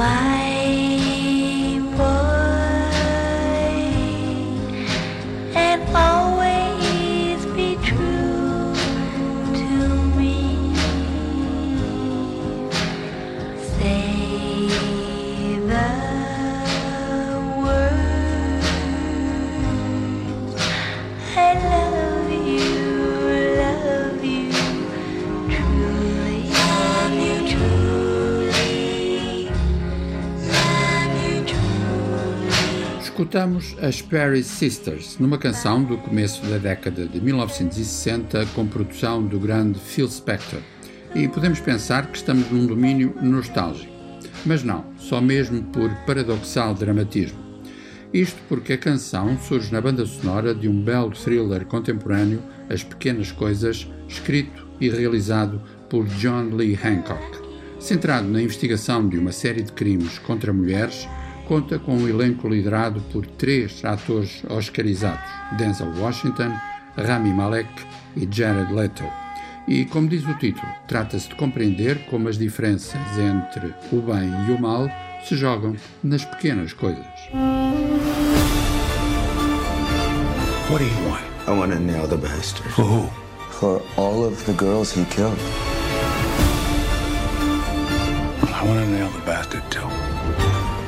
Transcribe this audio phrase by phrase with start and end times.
[0.00, 0.49] my
[33.20, 39.38] Escutamos as Paris Sisters numa canção do começo da década de 1960 com produção do
[39.38, 40.60] grande Phil Spector.
[41.14, 43.92] E podemos pensar que estamos num domínio nostálgico.
[44.46, 47.38] Mas não, só mesmo por paradoxal dramatismo.
[48.10, 53.30] Isto porque a canção surge na banda sonora de um belo thriller contemporâneo, As Pequenas
[53.30, 57.38] Coisas, escrito e realizado por John Lee Hancock.
[57.78, 61.06] Centrado na investigação de uma série de crimes contra mulheres,
[61.50, 66.52] conta com um elenco liderado por três atores oscarizados: Denzel Washington,
[66.96, 67.68] Rami Malek
[68.16, 69.02] e Jared Leto.
[69.66, 74.52] E, como diz o título, trata-se de compreender como as diferenças entre o bem e
[74.52, 74.88] o mal
[75.24, 77.04] se jogam nas pequenas coisas.
[80.70, 81.24] What do you want?
[81.48, 82.70] I want to nail the bastard.
[82.70, 83.10] For who?
[83.50, 85.36] For all of the girls he killed.
[88.44, 90.19] I want to nail the bastard too.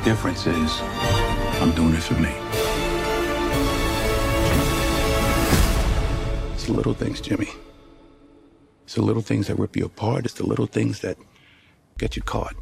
[0.03, 0.81] Difference is,
[1.61, 2.33] I'm doing it for me.
[6.53, 7.47] It's the little things, Jimmy.
[8.83, 10.25] It's the little things that rip you apart.
[10.25, 11.15] It's the little things that
[11.97, 12.53] get you caught.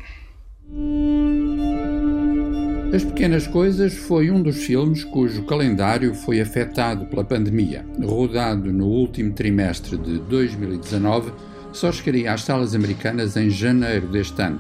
[2.94, 7.84] As Pequenas Coisas foi um dos filmes cujo calendário foi afetado pela pandemia.
[8.04, 11.34] Rodado no último trimestre de 2019,
[11.74, 14.60] só chegaria às salas americanas em janeiro deste ano.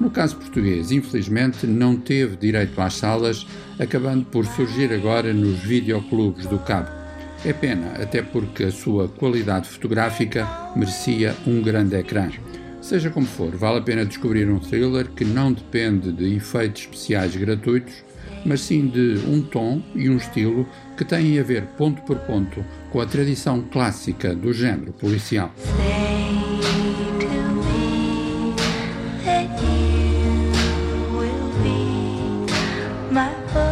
[0.00, 3.46] No caso português, infelizmente, não teve direito às salas,
[3.78, 6.88] acabando por surgir agora nos videoclubes do Cabo.
[7.44, 12.30] É pena, até porque a sua qualidade fotográfica merecia um grande ecrã.
[12.80, 17.36] Seja como for, vale a pena descobrir um thriller que não depende de efeitos especiais
[17.36, 18.02] gratuitos,
[18.44, 22.64] mas sim de um tom e um estilo que têm a ver ponto por ponto
[22.90, 25.54] com a tradição clássica do género policial.
[33.10, 33.69] my heart.